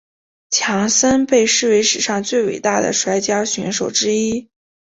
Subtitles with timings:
[0.49, 4.49] 强森被视为史上最伟大的摔角选手之一。